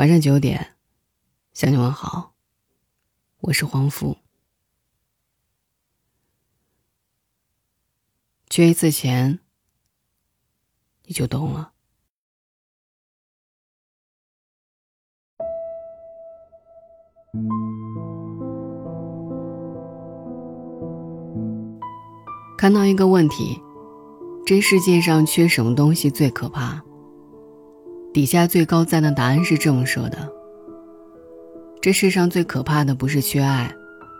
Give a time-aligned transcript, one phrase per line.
[0.00, 0.76] 晚上九点，
[1.52, 2.32] 向你问好。
[3.40, 4.16] 我是黄福。
[8.48, 9.40] 缺一次钱，
[11.04, 11.74] 你就懂了。
[22.56, 23.60] 看到一个问题：
[24.46, 26.82] 这世界上缺什么东西最可怕？
[28.12, 30.28] 底下最高赞的答案是这么说的：
[31.80, 33.72] 这世上最可怕的不是缺爱，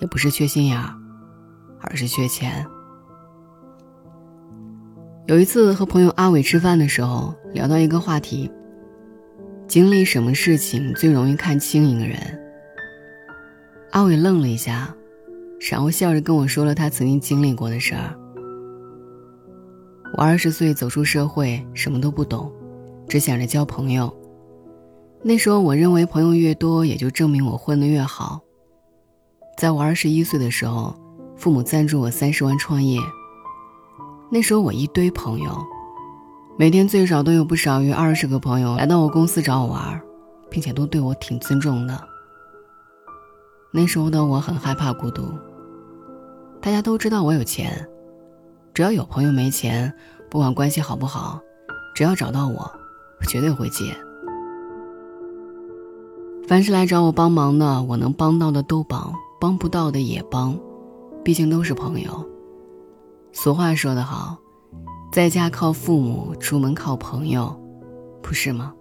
[0.00, 0.94] 也不是缺心眼儿，
[1.80, 2.66] 而是缺钱。
[5.26, 8.50] 有一次和朋友阿伟吃饭的时候，聊到一个话题：
[9.68, 12.18] 经历什么事情最容易看清一个人？
[13.90, 14.94] 阿伟愣了一下，
[15.70, 18.18] 然后笑着跟我说了他曾经经历过的事儿。
[20.16, 22.50] 我二十岁走出社会，什么都不懂。
[23.08, 24.14] 只想着交朋友。
[25.22, 28.40] 那时候，我认为朋友越多，也就证明我混得越好。
[29.56, 30.94] 在我二十一岁的时候，
[31.36, 33.00] 父母赞助我三十万创业。
[34.30, 35.50] 那时候我一堆朋友，
[36.58, 40.02] 每天最少都有不少于二十个朋友来到我公司找我玩，
[40.50, 41.98] 并且都对我挺尊重的。
[43.72, 45.32] 那时候的我很害怕孤独。
[46.60, 47.88] 大家都知道我有钱，
[48.72, 49.92] 只要有朋友没钱，
[50.28, 51.40] 不管关系好不好，
[51.94, 52.70] 只要找到我。
[53.24, 53.96] 绝对会接。
[56.46, 60.58] 凡是来找我帮忙的，我能帮到的都帮，帮不到的也帮，
[61.24, 62.28] 毕竟都是朋友。
[63.32, 64.36] 俗话说得好，
[65.10, 67.58] 在家靠父母，出门靠朋友，
[68.22, 68.74] 不是吗？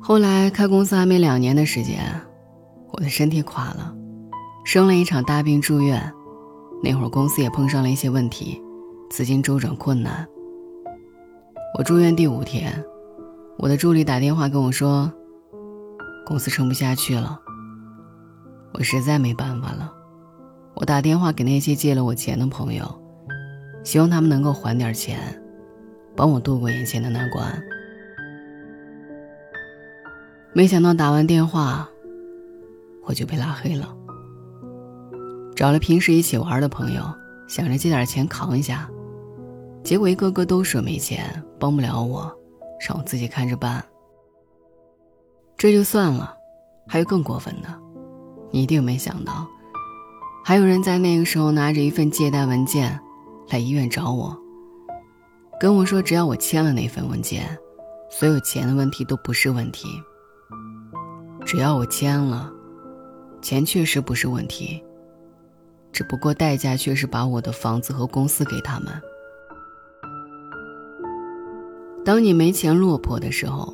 [0.00, 2.20] 后来开公司还没两年的时间，
[2.90, 3.94] 我的身体垮了，
[4.64, 6.12] 生了一场大病住院。
[6.82, 8.60] 那会儿公司也碰上了一些问题，
[9.08, 10.28] 资金周转困难。
[11.74, 12.84] 我住院第五天，
[13.56, 15.10] 我的助理打电话跟我说，
[16.26, 17.40] 公司撑不下去了。
[18.74, 19.90] 我实在没办法了，
[20.74, 22.84] 我打电话给那些借了我钱的朋友，
[23.84, 25.18] 希望他们能够还点钱，
[26.14, 27.50] 帮我度过眼前的难关。
[30.52, 31.88] 没想到打完电话，
[33.06, 33.96] 我就被拉黑了。
[35.56, 37.02] 找了平时一起玩的朋友，
[37.48, 38.90] 想着借点钱扛一下。
[39.82, 42.32] 结果一个个都说没钱，帮不了我，
[42.88, 43.84] 让我自己看着办。
[45.56, 46.34] 这就算了，
[46.86, 47.68] 还有更过分的，
[48.50, 49.46] 你一定没想到，
[50.44, 52.98] 还有人在那个时候拿着一份借贷文件
[53.48, 54.36] 来医院找我，
[55.60, 57.58] 跟我说只要我签了那份文件，
[58.08, 59.88] 所有钱的问题都不是问题。
[61.44, 62.50] 只要我签了，
[63.40, 64.82] 钱确实不是问题，
[65.92, 68.92] 只不过代价却是把我的房子和公司给他们。
[72.04, 73.72] 当你没钱落魄的时候，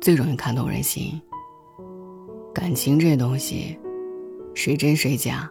[0.00, 1.20] 最容易看透人心。
[2.54, 3.78] 感情这东西，
[4.54, 5.50] 谁真谁假，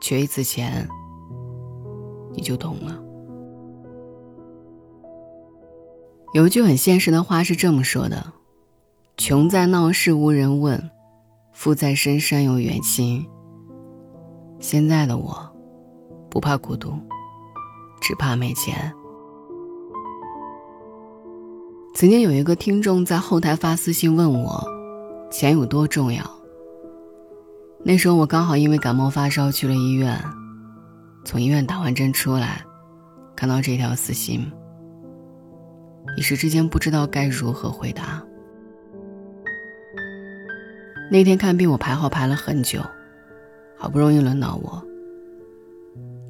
[0.00, 0.88] 缺一次钱，
[2.32, 2.98] 你就懂了。
[6.32, 8.32] 有一句很现实的话是这么说的
[9.18, 10.90] ：“穷在闹市无人问，
[11.52, 13.26] 富在深山有远亲。”
[14.60, 15.36] 现在的我，
[16.30, 16.92] 不怕孤独，
[18.00, 18.92] 只怕没钱。
[21.98, 24.64] 曾经有一个听众在后台发私信问我，
[25.32, 26.22] 钱有多重要。
[27.84, 30.16] 那时候我刚好因为感冒发烧去了医院，
[31.24, 32.64] 从医院打完针出来，
[33.34, 34.48] 看到这条私信，
[36.16, 38.22] 一时之间不知道该如何回答。
[41.10, 42.80] 那天看病我排号排了很久，
[43.76, 44.80] 好不容易轮到我，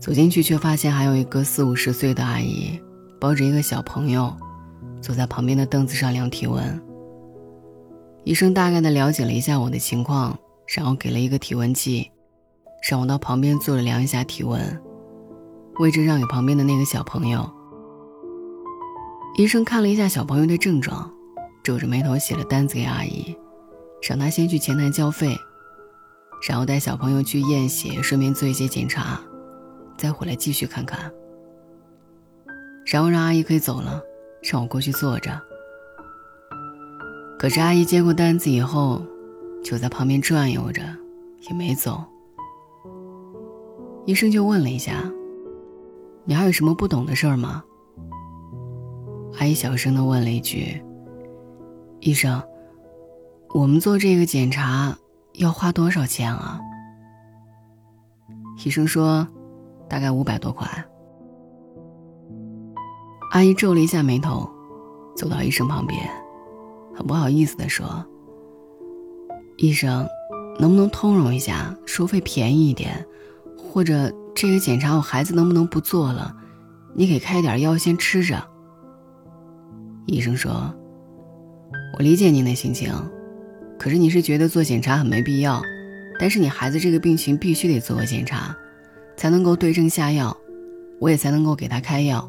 [0.00, 2.80] 走进去却发现还有一个四五十岁的阿姨
[3.20, 4.34] 抱着一个小朋友。
[5.00, 6.82] 坐在旁边的凳子上量体温。
[8.24, 10.38] 医生大概的了解了一下我的情况，
[10.76, 12.10] 然后给了一个体温计，
[12.90, 14.60] 让我到旁边坐着量一下体温，
[15.78, 17.48] 位置让给旁边的那个小朋友。
[19.36, 21.10] 医生看了一下小朋友的症状，
[21.62, 23.34] 皱着眉头写了单子给阿姨，
[24.06, 25.34] 让她先去前台交费，
[26.46, 29.20] 然后带小朋友去验血，顺便做一些检查，
[29.96, 31.10] 再回来继续看看，
[32.84, 34.02] 然后让阿姨可以走了。
[34.50, 35.38] 让我过去坐着，
[37.38, 39.04] 可是阿姨接过单子以后，
[39.62, 40.82] 就在旁边转悠着，
[41.50, 42.02] 也没走。
[44.06, 45.04] 医生就问了一下
[46.24, 47.62] ：“你还有什么不懂的事儿吗？”
[49.38, 50.82] 阿姨小声的问了一句
[52.00, 52.42] ：“医生，
[53.50, 54.96] 我们做这个检查
[55.34, 56.58] 要花多少钱啊？”
[58.64, 59.28] 医生说
[59.90, 60.66] ：“大概五百多块。”
[63.30, 64.48] 阿姨皱了一下眉头，
[65.14, 66.00] 走到医生旁边，
[66.96, 68.04] 很不好意思地说
[69.58, 70.06] ：“医生，
[70.58, 73.06] 能不能通融一下，收费便宜一点？
[73.56, 76.34] 或者这个检查我孩子能不能不做了？
[76.94, 78.42] 你给开点药先吃着。”
[80.06, 80.74] 医生说
[81.98, 82.90] ：“我理解您的心情，
[83.78, 85.60] 可是你是觉得做检查很没必要，
[86.18, 88.56] 但是你孩子这个病情必须得做个检查，
[89.18, 90.34] 才能够对症下药，
[90.98, 92.26] 我也才能够给他开药，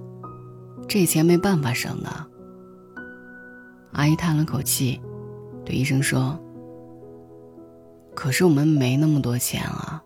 [0.90, 2.10] 这钱没办法省的。”
[3.94, 5.00] 阿姨叹了口气，
[5.66, 6.38] 对医生说
[8.14, 10.04] ：“可是我们没那么多钱啊。”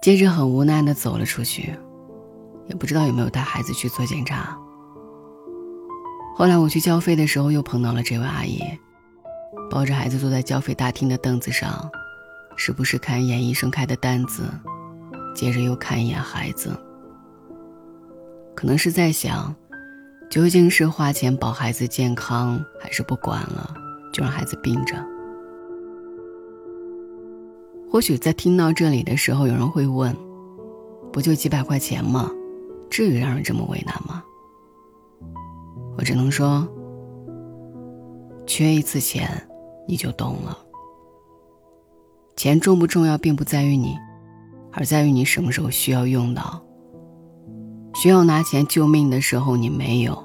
[0.00, 1.74] 接着很无奈的走了出去，
[2.68, 4.56] 也不知道有没有带孩子去做检查。
[6.36, 8.60] 后来我去交费的时候，又碰到了这位阿姨，
[9.68, 11.90] 抱着孩子坐在交费大厅的凳子上，
[12.56, 14.48] 时不时看一眼医生开的单子，
[15.34, 16.78] 接着又看一眼孩子，
[18.56, 19.54] 可能是在想。
[20.28, 23.72] 究竟是花钱保孩子健康，还是不管了，
[24.12, 24.96] 就让孩子病着？
[27.88, 30.14] 或许在听到这里的时候，有人会问
[31.12, 32.28] ：“不就几百块钱吗？
[32.90, 34.20] 至于让人这么为难吗？”
[35.96, 36.66] 我只能说，
[38.48, 39.30] 缺一次钱，
[39.86, 40.58] 你就懂了。
[42.34, 43.96] 钱重不重要，并不在于你，
[44.72, 46.65] 而在于你什么时候需要用到。
[47.98, 50.22] 需要拿钱救命的时候，你没有，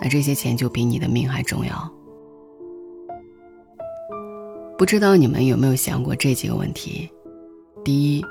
[0.00, 1.92] 那这些钱就比你的命还重要。
[4.76, 7.08] 不知道你们有没有想过这几个问题：
[7.84, 8.24] 第一，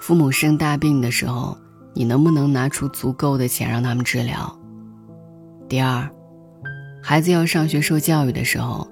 [0.00, 1.56] 父母生大病的时候，
[1.94, 4.52] 你能不能拿出足够的钱让他们治疗？
[5.68, 6.10] 第二，
[7.00, 8.84] 孩子要上学受教育的时候，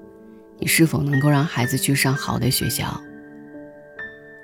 [0.57, 2.85] 你是否能够让孩子去上好的学校？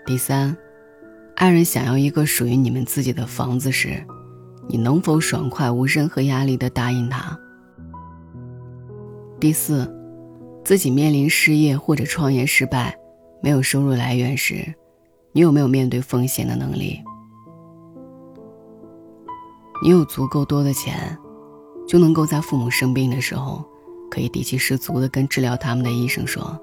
[0.06, 0.56] 第三，
[1.36, 4.06] 爱人想要一个属于你们自己的房子时。
[4.68, 7.38] 你能否爽快、无任何压力的答应他？
[9.40, 9.94] 第四，
[10.64, 12.98] 自己面临失业或者创业失败、
[13.42, 14.74] 没有收入来源时，
[15.32, 17.02] 你有没有面对风险的能力？
[19.84, 21.18] 你有足够多的钱，
[21.88, 23.64] 就能够在父母生病的时候，
[24.10, 26.58] 可以底气十足的跟治疗他们的医生说：“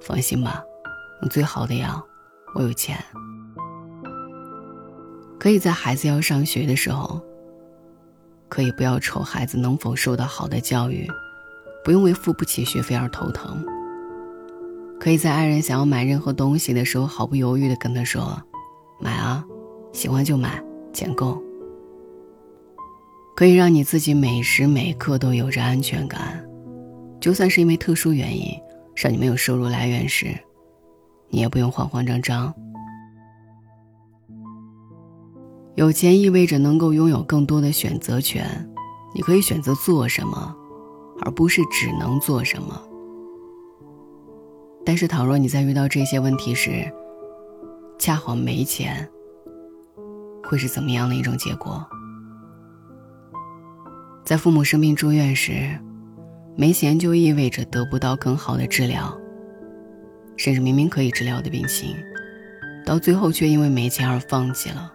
[0.00, 0.62] 放心吧，
[1.20, 2.02] 用最好的药，
[2.54, 2.96] 我有钱。”
[5.38, 7.20] 可以在孩子要上学的时候，
[8.48, 11.06] 可以不要愁孩子能否受到好的教育，
[11.84, 13.64] 不用为付不起学费而头疼。
[14.98, 18.42] 可以在爱人想要买任何东西的时候，毫不犹豫地跟他说
[19.00, 19.44] ：“买啊，
[19.92, 20.60] 喜欢就买，
[20.92, 21.40] 钱够。”
[23.36, 26.44] 可以让你自己每时每刻都有着安全感，
[27.20, 28.52] 就算是因为特殊原因
[28.96, 30.36] 让你没有收入来源时，
[31.28, 32.52] 你也不用慌慌张张。
[35.78, 38.68] 有钱意味着能够拥有更多的选择权，
[39.14, 40.52] 你可以选择做什么，
[41.20, 42.82] 而不是只能做什么。
[44.84, 46.92] 但是，倘若你在遇到这些问题时，
[47.96, 49.08] 恰好没钱，
[50.42, 51.86] 会是怎么样的一种结果？
[54.24, 55.78] 在父母生病住院时，
[56.56, 59.16] 没钱就意味着得不到更好的治疗，
[60.36, 61.94] 甚至明明可以治疗的病情，
[62.84, 64.94] 到最后却因为没钱而放弃了。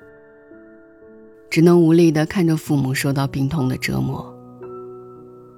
[1.54, 4.26] 只能无力的看着父母受到病痛的折磨，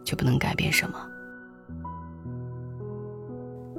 [0.03, 0.97] 却不能改变什么。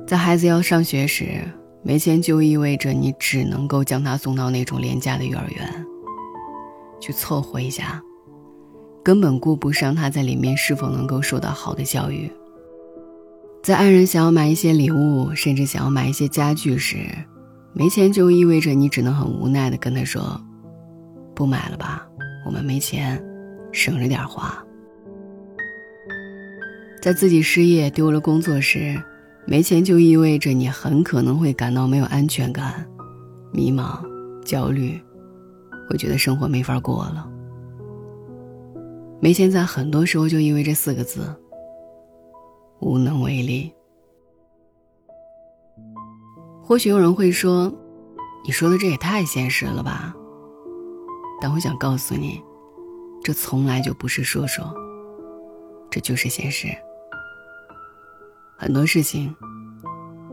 [0.07, 1.43] 在孩子要上学时，
[1.83, 5.87] 没钱就意味着你只能够将他送到那种廉价的幼儿园，
[6.99, 8.03] 去凑合一下，
[9.05, 12.33] 根本顾不上他在里面是否能够受到好的教育。
[13.63, 16.97] 在爱人想要买一些礼物，甚至想要买一些家具时，
[17.75, 20.41] 没钱就意味着你只能很无奈的跟他说。
[21.37, 22.09] 不买了吧，
[22.47, 23.23] 我们没钱，
[23.71, 24.65] 省着点花。
[27.03, 29.01] 在自己失业丢了工作时，
[29.45, 32.85] 没钱就意味着你很可能会感到没有安全感、
[33.53, 34.01] 迷茫、
[34.43, 34.99] 焦虑，
[35.91, 37.31] 会觉得生活没法过了。
[39.21, 41.33] 没钱在很多时候就意味着四个字：
[42.81, 43.71] 无能为力。
[46.63, 47.73] 或许有人会说
[48.45, 50.17] ：“你说的这也太现实了吧？”
[51.41, 52.43] 但我想告诉你，
[53.23, 54.75] 这从来就不是说说，
[55.91, 56.69] 这就是现实。
[58.57, 59.35] 很多事情，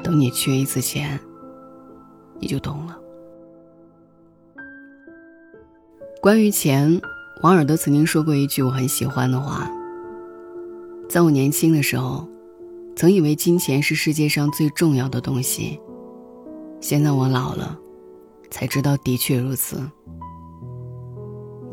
[0.02, 1.20] 等你缺一次钱，
[2.40, 2.98] 你就懂了。
[6.22, 7.02] 关于钱，
[7.42, 9.70] 王尔德曾经说过一句我很喜欢的话：
[11.10, 12.26] 在我年轻的时候，
[12.96, 15.78] 曾以为金钱是世界上最重要的东西，
[16.80, 17.78] 现在我老了，
[18.50, 19.82] 才知道的确如此。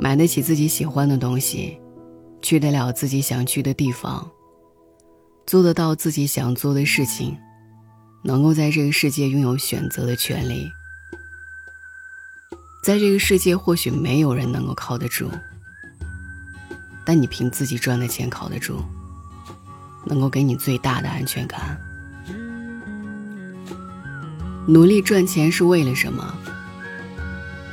[0.02, 1.78] 买得起自己喜欢的东西，
[2.40, 4.26] 去得了自己想去的地方，
[5.47, 7.37] 做得到自己想做的事情，
[8.25, 10.66] 能够在这个世界拥有选择的权利。
[12.83, 15.30] 在这个世界，或许没有人能够靠得住，
[17.04, 18.83] 但你凭自己赚的钱靠得住，
[20.07, 21.78] 能够给你最大的安全感。
[24.66, 26.35] 努力赚钱是为了什么？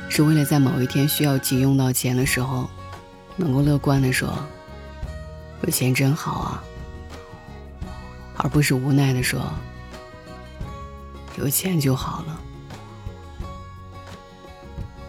[0.08, 2.68] 是为了在某一天需要急用到钱的时候，
[3.36, 4.32] 能够乐观的说
[5.62, 6.64] ：“有钱真好啊。”
[8.36, 9.52] 而不是无奈的说
[11.38, 12.40] ：“有钱就好了。”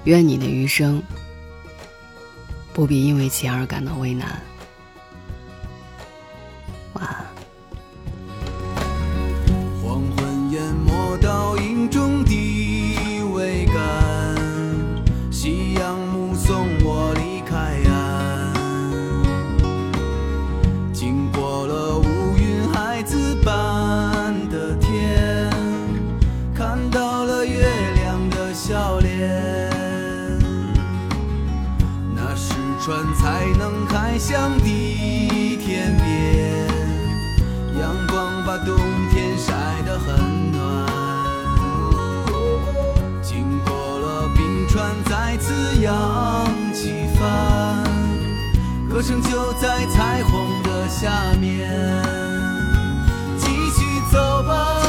[0.05, 1.03] 愿你的余生
[2.73, 4.41] 不必因为钱而感到为难。
[28.69, 29.09] 亮的笑脸。
[32.81, 36.65] 船才能开向的天边，
[37.77, 38.75] 阳光把冬
[39.11, 39.53] 天晒
[39.85, 40.87] 得很暖。
[43.21, 47.83] 经过了冰川，再次扬起帆，
[48.89, 51.69] 歌声就在彩虹的下面。
[53.37, 54.88] 继续走吧。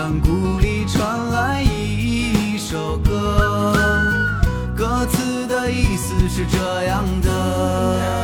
[0.00, 3.74] 山谷里传来一首歌，
[4.74, 8.19] 歌词的意思是这样的。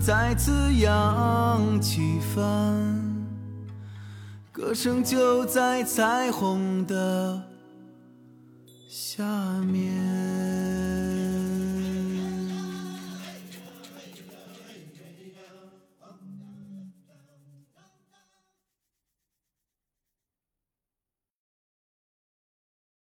[0.00, 3.26] 再次扬起帆，
[4.52, 7.42] 歌声就在彩虹的
[8.88, 9.24] 下
[9.62, 10.57] 面。